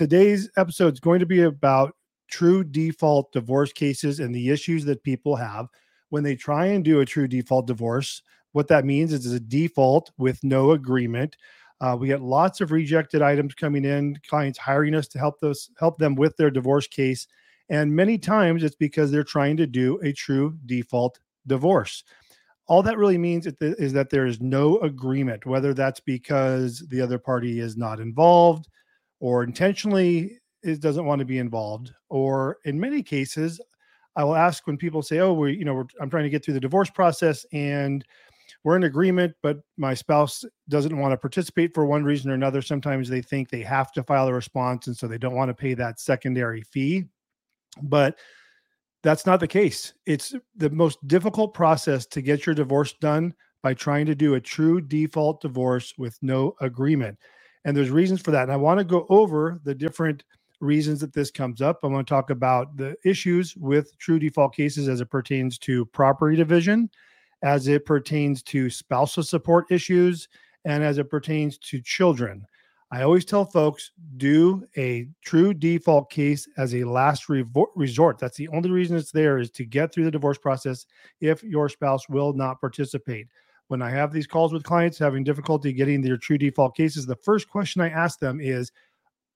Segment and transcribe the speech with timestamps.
[0.00, 1.94] today's episode is going to be about
[2.26, 5.66] true default divorce cases and the issues that people have
[6.08, 8.22] when they try and do a true default divorce.
[8.52, 11.36] What that means is a default with no agreement.
[11.82, 15.68] Uh, we get lots of rejected items coming in, clients hiring us to help those
[15.78, 17.26] help them with their divorce case,
[17.68, 22.04] and many times it's because they're trying to do a true default divorce.
[22.68, 27.18] All that really means is that there is no agreement, whether that's because the other
[27.18, 28.66] party is not involved,
[29.20, 33.60] or intentionally is doesn't want to be involved, or in many cases,
[34.16, 36.54] I will ask when people say, "Oh, we, you know, I'm trying to get through
[36.54, 38.04] the divorce process and."
[38.64, 42.60] we're in agreement, but my spouse doesn't want to participate for one reason or another.
[42.60, 45.54] Sometimes they think they have to file a response, and so they don't want to
[45.54, 47.04] pay that secondary fee.
[47.82, 48.18] But
[49.02, 49.94] that's not the case.
[50.06, 54.40] It's the most difficult process to get your divorce done by trying to do a
[54.40, 57.18] true default divorce with no agreement.
[57.64, 58.44] And there's reasons for that.
[58.44, 60.24] And I want to go over the different
[60.60, 61.80] reasons that this comes up.
[61.82, 65.86] I want to talk about the issues with true default cases as it pertains to
[65.86, 66.90] property division
[67.42, 70.28] as it pertains to spousal support issues
[70.64, 72.46] and as it pertains to children.
[72.92, 78.18] I always tell folks do a true default case as a last resort.
[78.18, 80.86] That's the only reason it's there is to get through the divorce process
[81.20, 83.28] if your spouse will not participate.
[83.70, 87.14] When I have these calls with clients having difficulty getting their true default cases, the
[87.14, 88.72] first question I ask them is,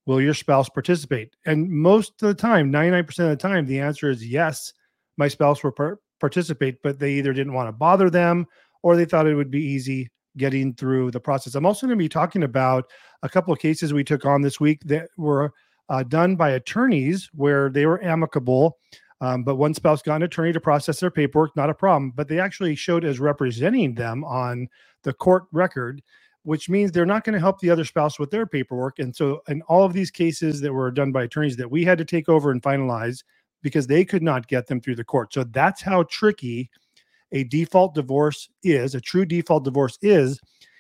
[0.07, 1.37] Will your spouse participate?
[1.47, 4.73] And most of the time, 99% of the time, the answer is yes,
[5.17, 8.45] my spouse will par- participate, but they either didn't want to bother them
[8.83, 11.55] or they thought it would be easy getting through the process.
[11.55, 12.91] I'm also going to be talking about
[13.23, 15.53] a couple of cases we took on this week that were
[15.89, 18.79] uh, done by attorneys where they were amicable.
[19.21, 22.11] Um, but one spouse got an attorney to process their paperwork, not a problem.
[22.11, 24.69] But they actually showed as representing them on
[25.03, 26.03] the court record,
[26.43, 28.99] which means they're not going to help the other spouse with their paperwork.
[28.99, 31.99] And so, in all of these cases that were done by attorneys that we had
[31.99, 33.23] to take over and finalize,
[33.65, 35.33] because they could not get them through the court.
[35.33, 36.71] So that's how tricky
[37.33, 40.39] a default divorce is, a true default divorce is.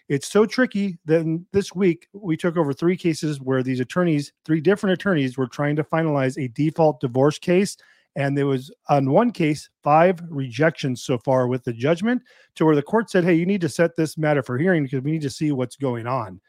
[0.09, 4.61] It's so tricky that this week we took over three cases where these attorneys, three
[4.61, 7.77] different attorneys, were trying to finalize a default divorce case.
[8.17, 12.23] And there was on one case, five rejections so far with the judgment
[12.55, 15.03] to where the court said, Hey, you need to set this matter for hearing because
[15.03, 16.41] we need to see what's going on.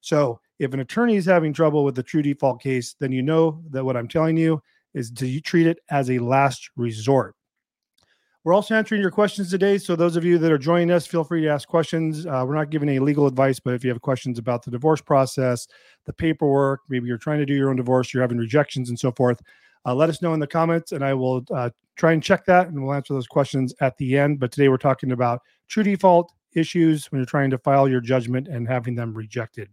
[0.00, 3.62] So if an attorney is having trouble with the true default case, then you know
[3.70, 4.60] that what I'm telling you
[4.94, 7.34] is to you treat it as a last resort.
[8.44, 9.78] We're also answering your questions today.
[9.78, 12.26] So, those of you that are joining us, feel free to ask questions.
[12.26, 15.00] Uh, we're not giving any legal advice, but if you have questions about the divorce
[15.00, 15.68] process,
[16.06, 19.12] the paperwork, maybe you're trying to do your own divorce, you're having rejections and so
[19.12, 19.40] forth,
[19.86, 22.68] uh, let us know in the comments and I will uh, try and check that
[22.68, 24.40] and we'll answer those questions at the end.
[24.40, 28.48] But today we're talking about true default issues when you're trying to file your judgment
[28.48, 29.68] and having them rejected.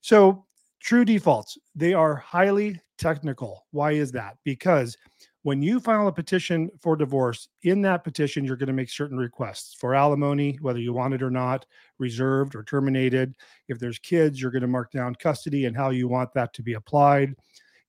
[0.00, 0.44] So,
[0.80, 3.66] true defaults, they are highly technical.
[3.70, 4.36] Why is that?
[4.44, 4.96] Because
[5.42, 9.18] when you file a petition for divorce, in that petition, you're going to make certain
[9.18, 11.66] requests for alimony, whether you want it or not,
[11.98, 13.34] reserved or terminated.
[13.68, 16.62] If there's kids, you're going to mark down custody and how you want that to
[16.62, 17.34] be applied.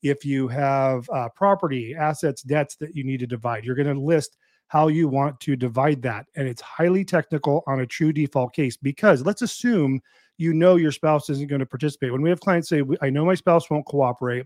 [0.03, 4.00] If you have uh, property, assets, debts that you need to divide, you're going to
[4.00, 4.38] list
[4.68, 6.25] how you want to divide that.
[6.36, 10.02] And it's highly technical on a true default case because let's assume
[10.38, 12.12] you know your spouse isn't going to participate.
[12.12, 14.46] When we have clients say, I know my spouse won't cooperate,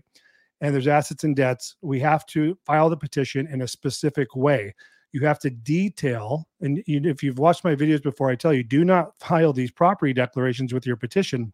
[0.60, 4.74] and there's assets and debts, we have to file the petition in a specific way.
[5.12, 8.84] You have to detail, and if you've watched my videos before, I tell you do
[8.84, 11.52] not file these property declarations with your petition.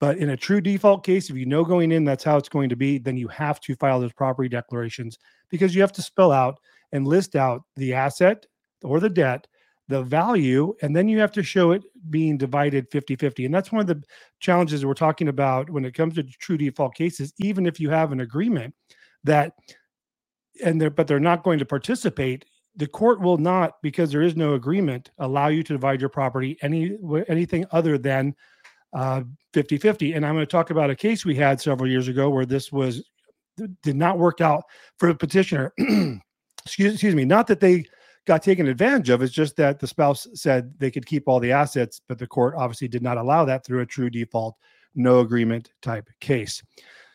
[0.00, 2.68] But in a true default case, if you know going in that's how it's going
[2.68, 5.18] to be, then you have to file those property declarations
[5.50, 6.58] because you have to spell out
[6.92, 8.46] and list out the asset
[8.82, 9.46] or the debt
[9.88, 13.80] the value and then you have to show it being divided 50-50 and that's one
[13.80, 14.02] of the
[14.40, 18.12] challenges we're talking about when it comes to true default cases even if you have
[18.12, 18.74] an agreement
[19.24, 19.52] that
[20.64, 24.36] and they're but they're not going to participate the court will not because there is
[24.36, 26.96] no agreement allow you to divide your property any
[27.28, 28.34] anything other than
[28.94, 29.22] uh
[29.52, 32.46] 50-50 and i'm going to talk about a case we had several years ago where
[32.46, 33.08] this was
[33.82, 34.64] did not work out
[34.98, 35.72] for the petitioner
[36.64, 37.84] excuse, excuse me not that they
[38.26, 39.22] got taken advantage of.
[39.22, 42.54] It's just that the spouse said they could keep all the assets, but the court
[42.56, 44.56] obviously did not allow that through a true default,
[44.94, 46.62] no agreement type case.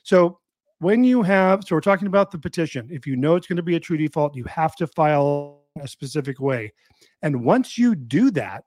[0.04, 0.40] So
[0.80, 2.88] when you have, so we're talking about the petition.
[2.92, 5.88] If you know it's going to be a true default, you have to file a
[5.88, 6.74] specific way.
[7.22, 8.66] And once you do that,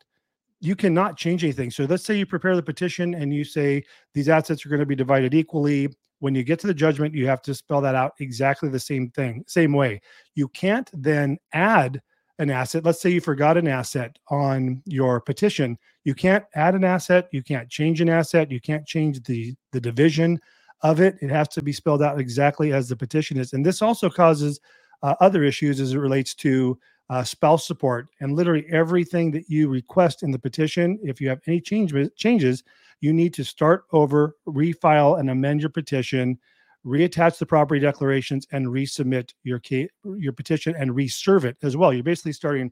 [0.62, 1.72] you cannot change anything.
[1.72, 3.82] So let's say you prepare the petition and you say
[4.14, 5.88] these assets are going to be divided equally.
[6.20, 9.10] When you get to the judgment, you have to spell that out exactly the same
[9.10, 10.00] thing, same way.
[10.36, 12.00] You can't then add
[12.38, 12.84] an asset.
[12.84, 15.76] Let's say you forgot an asset on your petition.
[16.04, 17.28] You can't add an asset.
[17.32, 18.52] You can't change an asset.
[18.52, 20.40] You can't change the the division
[20.82, 21.16] of it.
[21.20, 23.52] It has to be spelled out exactly as the petition is.
[23.52, 24.60] And this also causes
[25.02, 26.78] uh, other issues as it relates to
[27.10, 30.98] uh, spouse support and literally everything that you request in the petition.
[31.02, 32.64] If you have any change, changes,
[33.00, 36.38] you need to start over, refile, and amend your petition,
[36.86, 41.92] reattach the property declarations, and resubmit your case, your petition and reserve it as well.
[41.92, 42.70] You're basically starting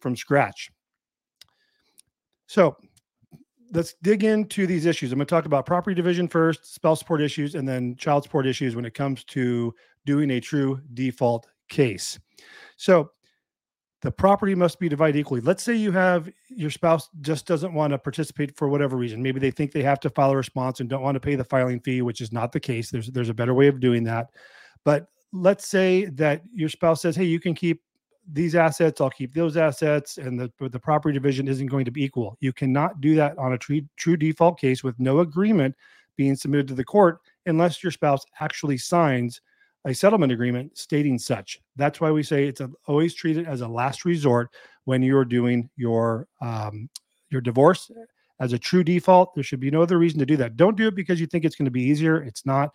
[0.00, 0.70] from scratch.
[2.46, 2.76] So
[3.72, 5.12] let's dig into these issues.
[5.12, 8.46] I'm going to talk about property division first, spouse support issues, and then child support
[8.46, 9.74] issues when it comes to
[10.04, 12.18] doing a true default case.
[12.76, 13.10] So
[14.02, 15.40] the property must be divided equally.
[15.40, 19.22] Let's say you have your spouse just doesn't want to participate for whatever reason.
[19.22, 21.44] Maybe they think they have to file a response and don't want to pay the
[21.44, 22.90] filing fee, which is not the case.
[22.90, 24.30] There's there's a better way of doing that.
[24.84, 27.80] But let's say that your spouse says, "Hey, you can keep
[28.32, 32.02] these assets, I'll keep those assets, and the the property division isn't going to be
[32.02, 35.76] equal." You cannot do that on a true true default case with no agreement
[36.16, 39.40] being submitted to the court unless your spouse actually signs
[39.84, 41.60] a settlement agreement stating such.
[41.76, 44.50] That's why we say it's a, always treated as a last resort
[44.84, 46.88] when you're doing your um,
[47.30, 47.90] your divorce
[48.40, 49.34] as a true default.
[49.34, 50.56] There should be no other reason to do that.
[50.56, 52.22] Don't do it because you think it's going to be easier.
[52.22, 52.74] It's not.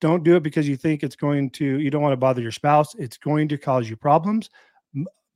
[0.00, 1.64] Don't do it because you think it's going to.
[1.64, 2.94] You don't want to bother your spouse.
[2.94, 4.50] It's going to cause you problems.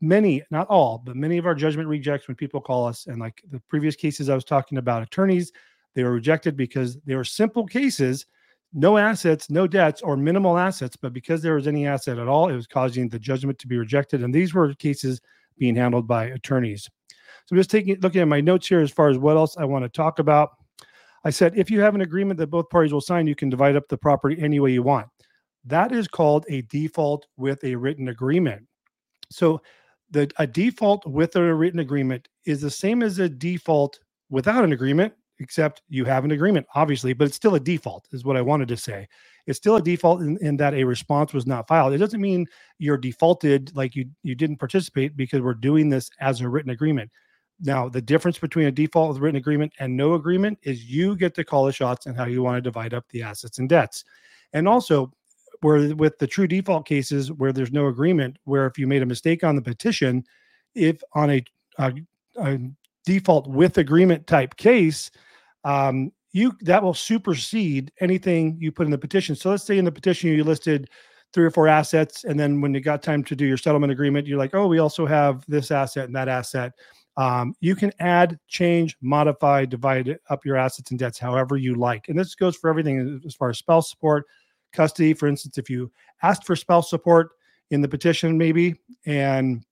[0.02, 3.42] Many, not all, but many of our judgment rejects when people call us, and like
[3.50, 5.52] the previous cases I was talking about, attorneys,
[5.94, 8.24] they were rejected because they were simple cases
[8.72, 12.48] no assets, no debts, or minimal assets, but because there was any asset at all,
[12.48, 14.22] it was causing the judgment to be rejected.
[14.22, 15.20] And these were cases
[15.58, 16.88] being handled by attorneys.
[17.46, 19.64] So I'm just taking looking at my notes here as far as what else I
[19.64, 20.50] want to talk about.
[21.24, 23.76] I said if you have an agreement that both parties will sign, you can divide
[23.76, 25.08] up the property any way you want.
[25.64, 28.66] That is called a default with a written agreement.
[29.30, 29.60] So
[30.10, 33.98] the a default with a written agreement is the same as a default
[34.30, 38.24] without an agreement except you have an agreement, obviously, but it's still a default, is
[38.24, 39.08] what I wanted to say.
[39.46, 41.92] It's still a default in, in, that a response was not filed.
[41.92, 42.46] It doesn't mean
[42.78, 47.10] you're defaulted like you you didn't participate because we're doing this as a written agreement.
[47.60, 51.34] Now, the difference between a default with written agreement and no agreement is you get
[51.34, 54.04] to call the shots and how you want to divide up the assets and debts.
[54.52, 55.12] And also,
[55.60, 59.06] where with the true default cases where there's no agreement, where if you made a
[59.06, 60.24] mistake on the petition,
[60.74, 61.44] if on a,
[61.78, 61.92] a,
[62.38, 62.58] a
[63.04, 65.10] default with agreement type case,
[65.64, 69.34] um, you that will supersede anything you put in the petition.
[69.34, 70.88] So let's say in the petition you listed
[71.32, 74.26] three or four assets, and then when you got time to do your settlement agreement,
[74.26, 76.72] you're like, oh, we also have this asset and that asset.
[77.16, 82.08] Um, you can add, change, modify, divide up your assets and debts however you like.
[82.08, 84.24] And this goes for everything as far as spouse support,
[84.72, 85.12] custody.
[85.12, 85.90] For instance, if you
[86.22, 87.30] asked for spouse support
[87.70, 88.74] in the petition, maybe,
[89.06, 89.64] and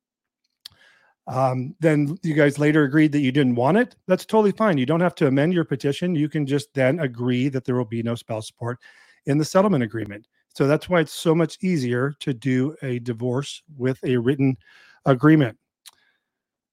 [1.28, 3.94] um, then you guys later agreed that you didn't want it.
[4.06, 4.78] That's totally fine.
[4.78, 6.14] You don't have to amend your petition.
[6.14, 8.78] You can just then agree that there will be no spouse support
[9.26, 10.26] in the settlement agreement.
[10.54, 14.56] So that's why it's so much easier to do a divorce with a written
[15.04, 15.58] agreement.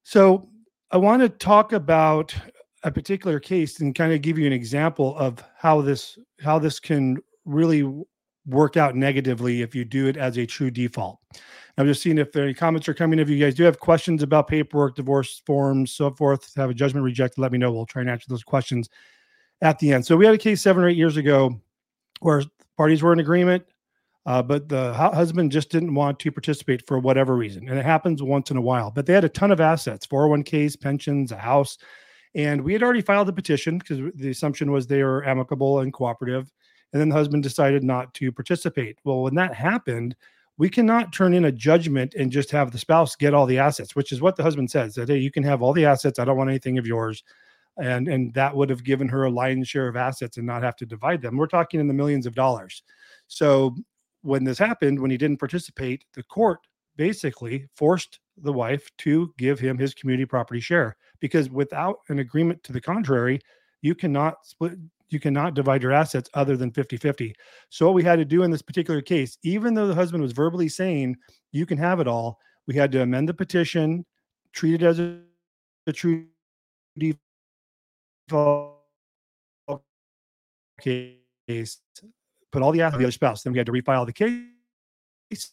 [0.04, 0.48] So
[0.90, 2.34] I want to talk about
[2.82, 6.80] a particular case and kind of give you an example of how this how this
[6.80, 7.82] can really
[8.46, 11.18] work out negatively if you do it as a true default.
[11.78, 13.18] I'm just seeing if there any comments are coming.
[13.18, 17.04] If you guys do have questions about paperwork, divorce forms, so forth, have a judgment
[17.04, 17.70] rejected, let me know.
[17.70, 18.88] We'll try and answer those questions
[19.60, 20.06] at the end.
[20.06, 21.60] So we had a case seven or eight years ago
[22.20, 22.42] where
[22.78, 23.64] parties were in agreement,
[24.24, 27.68] uh, but the husband just didn't want to participate for whatever reason.
[27.68, 28.90] And it happens once in a while.
[28.90, 31.76] But they had a ton of assets 401ks, pensions, a house.
[32.34, 35.92] And we had already filed the petition because the assumption was they were amicable and
[35.92, 36.50] cooperative.
[36.96, 38.98] And then the husband decided not to participate.
[39.04, 40.16] Well, when that happened,
[40.56, 43.94] we cannot turn in a judgment and just have the spouse get all the assets,
[43.94, 46.18] which is what the husband says that hey, you can have all the assets.
[46.18, 47.22] I don't want anything of yours.
[47.76, 50.74] And and that would have given her a lion's share of assets and not have
[50.76, 51.36] to divide them.
[51.36, 52.82] We're talking in the millions of dollars.
[53.26, 53.76] So
[54.22, 56.60] when this happened, when he didn't participate, the court
[56.96, 62.62] basically forced the wife to give him his community property share because without an agreement
[62.62, 63.38] to the contrary,
[63.82, 67.32] you cannot split you cannot divide your assets other than 50-50
[67.70, 70.32] so what we had to do in this particular case even though the husband was
[70.32, 71.16] verbally saying
[71.52, 72.38] you can have it all.
[72.66, 74.04] We had to amend the petition
[74.52, 75.20] treat it as a,
[75.86, 76.26] a true
[76.98, 78.72] default
[80.80, 81.78] case
[82.52, 85.52] put all the assets of the other spouse then we had to refile the case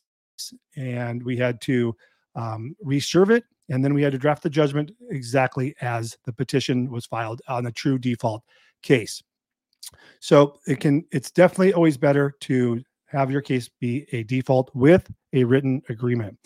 [0.76, 1.96] and we had to
[2.36, 6.90] um, reserve it and then we had to draft the judgment exactly as the petition
[6.90, 8.42] was filed on the true default
[8.82, 9.22] case
[10.20, 12.82] so it can it's definitely always better to
[13.14, 16.38] have your case be a default with a written agreement.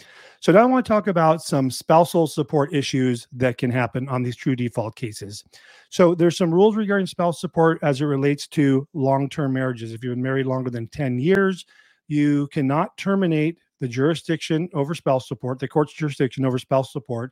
[0.41, 4.21] So now I want to talk about some spousal support issues that can happen on
[4.21, 5.43] these true default cases.
[5.89, 9.93] So there's some rules regarding spousal support as it relates to long-term marriages.
[9.93, 11.65] If you've been married longer than 10 years,
[12.09, 17.31] you cannot terminate the jurisdiction over spousal support, the court's jurisdiction over spousal support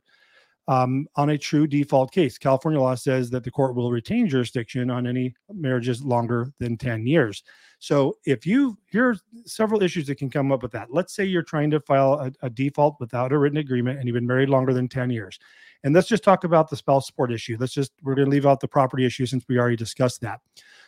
[0.68, 2.38] um, on a true default case.
[2.38, 7.06] California law says that the court will retain jurisdiction on any marriages longer than 10
[7.06, 7.42] years.
[7.78, 10.88] So if you here are several issues that can come up with that.
[10.90, 14.14] Let's say you're trying to file a, a default without a written agreement and you've
[14.14, 15.38] been married longer than 10 years.
[15.84, 17.56] And let's just talk about the spouse support issue.
[17.60, 20.40] Let's just we're going to leave out the property issue since we already discussed that.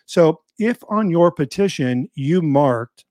[0.06, 3.04] So if on your petition you marked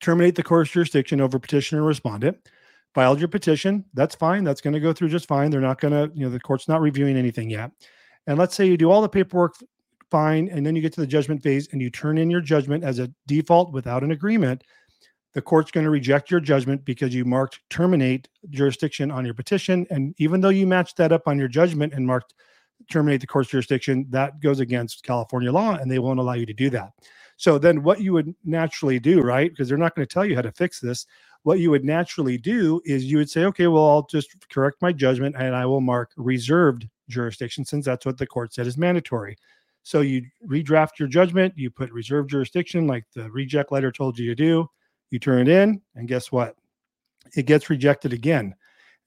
[0.00, 2.48] terminate the court's jurisdiction over petitioner respondent,
[2.94, 4.44] filed your petition, that's fine.
[4.44, 5.50] That's going to go through just fine.
[5.50, 7.72] They're not going to, you know, the court's not reviewing anything yet.
[8.26, 9.56] And let's say you do all the paperwork
[10.10, 12.84] fine, and then you get to the judgment phase and you turn in your judgment
[12.84, 14.62] as a default without an agreement.
[15.32, 19.84] The court's going to reject your judgment because you marked terminate jurisdiction on your petition.
[19.90, 22.34] And even though you matched that up on your judgment and marked
[22.88, 26.52] terminate the court's jurisdiction, that goes against California law and they won't allow you to
[26.52, 26.92] do that.
[27.36, 29.50] So then what you would naturally do, right?
[29.50, 31.06] Because they're not going to tell you how to fix this
[31.44, 34.92] what you would naturally do is you would say, okay, well, I'll just correct my
[34.92, 39.36] judgment and I will mark reserved jurisdiction since that's what the court said is mandatory.
[39.82, 44.26] So you redraft your judgment, you put reserved jurisdiction like the reject letter told you
[44.28, 44.66] to do,
[45.10, 46.56] you turn it in, and guess what?
[47.36, 48.54] It gets rejected again.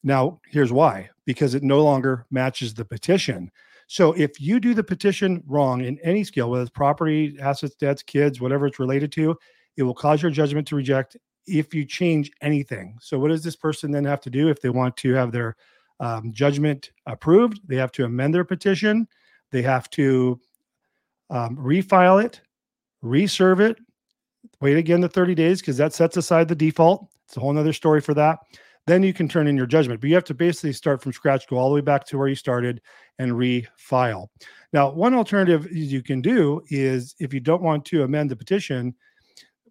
[0.03, 3.51] Now, here's why because it no longer matches the petition.
[3.87, 8.03] So if you do the petition wrong in any scale, whether it's property, assets, debts,
[8.03, 9.35] kids, whatever it's related to,
[9.75, 12.97] it will cause your judgment to reject if you change anything.
[13.01, 15.55] So, what does this person then have to do if they want to have their
[15.99, 17.61] um, judgment approved?
[17.67, 19.07] They have to amend their petition.
[19.51, 20.39] They have to
[21.29, 22.41] um, refile it,
[23.01, 23.77] reserve it,
[24.61, 27.07] wait again the 30 days because that sets aside the default.
[27.25, 28.39] It's a whole other story for that.
[28.85, 31.47] Then you can turn in your judgment, but you have to basically start from scratch,
[31.47, 32.81] go all the way back to where you started
[33.19, 34.27] and refile.
[34.71, 38.95] Now, one alternative you can do is if you don't want to amend the petition,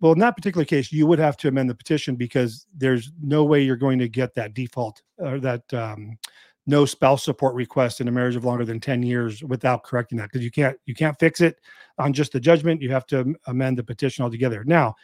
[0.01, 3.45] well, in that particular case, you would have to amend the petition because there's no
[3.45, 6.19] way you're going to get that default or that um,
[6.67, 10.31] no spouse support request in a marriage of longer than 10 years without correcting that
[10.31, 11.61] because you can't you can't fix it
[11.99, 12.83] on just the judgment.
[12.83, 14.65] You have to amend the petition altogether.
[14.65, 14.95] Now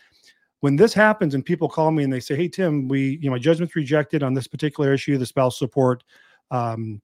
[0.63, 3.33] when this happens and people call me and they say hey tim we you know
[3.33, 6.05] my judgment's rejected on this particular issue the spouse support
[6.53, 7.03] um,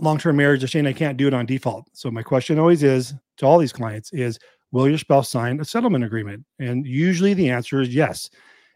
[0.00, 1.88] long-term marriage they're saying i can't do it on default.
[1.92, 4.38] So my question always is to all these clients is
[4.72, 6.44] will your spouse sign a settlement agreement?
[6.58, 8.30] And usually the answer is yes.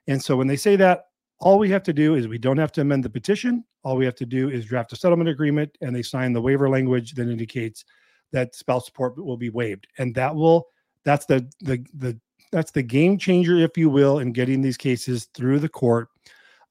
[0.06, 1.06] And so when they say that,
[1.40, 3.64] all we have to do is we don't have to amend the petition.
[3.82, 6.68] All we have to do is draft a settlement agreement and they sign the waiver
[6.68, 7.84] language that indicates
[8.32, 9.86] that spouse support will be waived.
[9.98, 10.66] And that will
[11.04, 12.18] that's the the the
[12.50, 16.08] that's the game changer, if you will, in getting these cases through the court.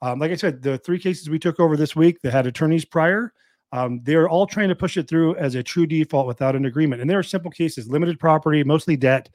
[0.01, 2.85] Um, like I said, the three cases we took over this week that had attorneys
[2.85, 3.33] prior,
[3.73, 7.01] um, they're all trying to push it through as a true default without an agreement.
[7.01, 9.29] And there are simple cases, limited property, mostly debt,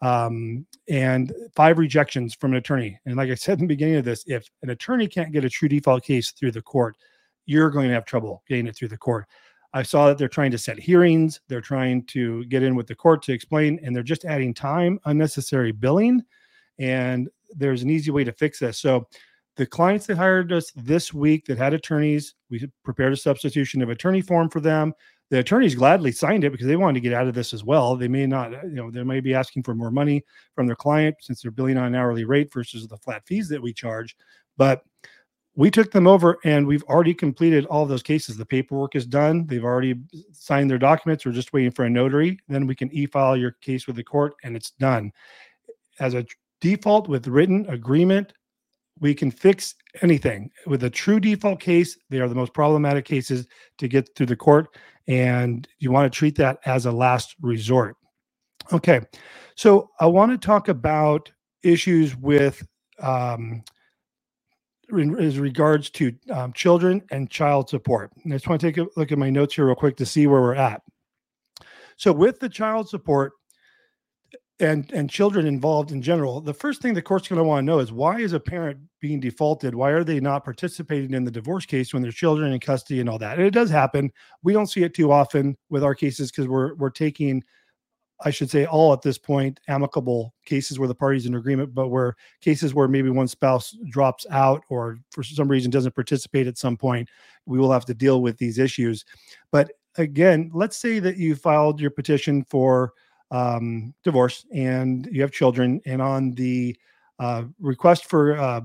[0.00, 2.98] um, and five rejections from an attorney.
[3.04, 5.50] And like I said in the beginning of this, if an attorney can't get a
[5.50, 6.96] true default case through the court,
[7.46, 9.26] you're going to have trouble getting it through the court.
[9.74, 12.94] I saw that they're trying to set hearings, they're trying to get in with the
[12.94, 16.22] court to explain, and they're just adding time, unnecessary billing.
[16.78, 18.78] And there's an easy way to fix this.
[18.78, 19.08] So
[19.60, 23.90] the clients that hired us this week that had attorneys, we prepared a substitution of
[23.90, 24.94] attorney form for them.
[25.28, 27.94] The attorneys gladly signed it because they wanted to get out of this as well.
[27.94, 30.24] They may not, uh, you know, they may be asking for more money
[30.54, 33.60] from their client since they're billing on an hourly rate versus the flat fees that
[33.60, 34.16] we charge.
[34.56, 34.82] But
[35.56, 38.38] we took them over and we've already completed all those cases.
[38.38, 39.44] The paperwork is done.
[39.44, 39.96] They've already
[40.32, 41.26] signed their documents.
[41.26, 42.38] We're just waiting for a notary.
[42.48, 45.12] Then we can e-file your case with the court and it's done.
[45.98, 46.24] As a
[46.62, 48.32] default with written agreement,
[49.00, 50.50] we can fix anything.
[50.66, 53.46] With a true default case they are the most problematic cases
[53.78, 54.68] to get through the court
[55.08, 57.96] and you want to treat that as a last resort.
[58.72, 59.00] Okay
[59.60, 61.30] so i want to talk about
[61.62, 62.66] issues with
[63.02, 63.62] um,
[64.90, 68.10] in, as regards to um, children and child support.
[68.24, 70.06] And i just want to take a look at my notes here real quick to
[70.06, 70.82] see where we're at.
[71.98, 73.32] So with the child support
[74.60, 77.66] and and children involved in general the first thing the court's going to want to
[77.66, 79.74] know is why is a parent being defaulted?
[79.74, 83.08] Why are they not participating in the divorce case when there's children in custody and
[83.08, 83.38] all that?
[83.38, 84.12] And it does happen.
[84.42, 87.42] We don't see it too often with our cases because we're we're taking
[88.22, 91.88] i should say all at this point amicable cases where the parties in agreement but
[91.88, 96.58] where cases where maybe one spouse drops out or for some reason doesn't participate at
[96.58, 97.08] some point
[97.46, 99.04] we will have to deal with these issues.
[99.50, 102.92] But again let's say that you filed your petition for
[103.30, 106.76] um, divorce and you have children, and on the
[107.18, 108.60] uh, request for uh,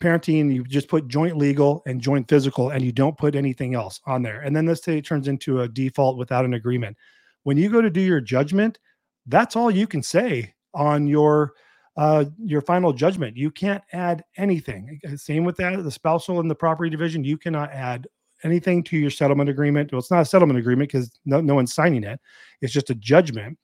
[0.00, 4.00] parenting, you just put joint legal and joint physical, and you don't put anything else
[4.06, 4.40] on there.
[4.40, 6.96] And then let's say it turns into a default without an agreement.
[7.42, 8.78] When you go to do your judgment,
[9.26, 11.52] that's all you can say on your
[11.96, 13.36] uh, your final judgment.
[13.36, 15.00] You can't add anything.
[15.16, 17.24] Same with that, the spousal and the property division.
[17.24, 18.06] You cannot add
[18.44, 19.90] anything to your settlement agreement.
[19.90, 22.20] Well, it's not a settlement agreement because no, no one's signing it.
[22.60, 23.58] It's just a judgment,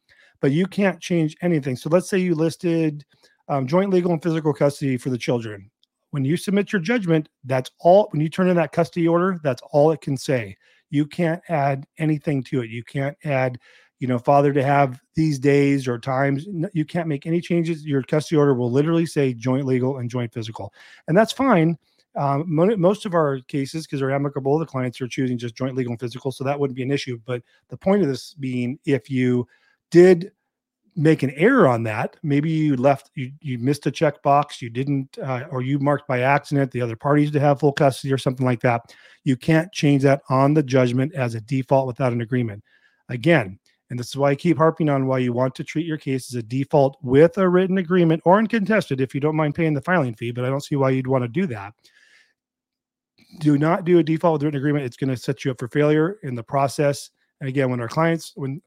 [0.44, 1.74] but you can't change anything.
[1.74, 3.02] So let's say you listed
[3.48, 5.70] um, joint legal and physical custody for the children.
[6.10, 8.08] When you submit your judgment, that's all.
[8.10, 10.54] When you turn in that custody order, that's all it can say.
[10.90, 12.68] You can't add anything to it.
[12.68, 13.58] You can't add,
[14.00, 16.46] you know, father to have these days or times.
[16.74, 17.86] You can't make any changes.
[17.86, 20.74] Your custody order will literally say joint legal and joint physical,
[21.08, 21.78] and that's fine
[22.16, 25.92] um, most of our cases, because they're amicable, the clients are choosing just joint legal
[25.92, 27.18] and physical, so that wouldn't be an issue.
[27.24, 29.48] But the point of this being, if you
[29.94, 30.32] did
[30.96, 35.16] make an error on that, maybe you left, you you missed a checkbox, you didn't,
[35.22, 38.44] uh, or you marked by accident the other parties to have full custody or something
[38.44, 38.92] like that.
[39.22, 42.64] You can't change that on the judgment as a default without an agreement.
[43.08, 45.98] Again, and this is why I keep harping on why you want to treat your
[45.98, 49.74] case as a default with a written agreement or uncontested if you don't mind paying
[49.74, 50.32] the filing fee.
[50.32, 51.72] But I don't see why you'd want to do that
[53.40, 54.84] do not do a default with written agreement.
[54.84, 57.10] It's going to set you up for failure in the process.
[57.40, 58.62] And again, when our clients, when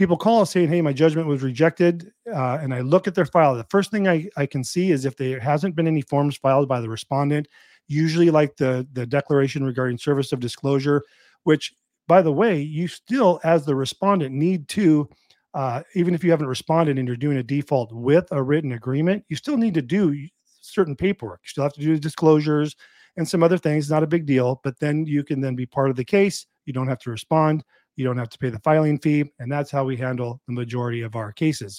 [0.00, 3.26] people call us saying, "Hey, my judgment was rejected," uh, and I look at their
[3.26, 6.36] file, the first thing I, I can see is if there hasn't been any forms
[6.38, 7.48] filed by the respondent,
[7.88, 11.04] usually like the the declaration regarding service of disclosure,
[11.44, 11.74] which,
[12.08, 15.08] by the way, you still, as the respondent, need to.
[15.52, 19.24] Uh, even if you haven't responded and you're doing a default with a written agreement,
[19.28, 20.16] you still need to do
[20.62, 21.40] certain paperwork.
[21.44, 22.76] You still have to do disclosures
[23.16, 23.90] and some other things.
[23.90, 26.46] Not a big deal, but then you can then be part of the case.
[26.66, 27.64] You don't have to respond.
[28.00, 29.30] You don't have to pay the filing fee.
[29.40, 31.68] And that's how we handle the majority of our cases.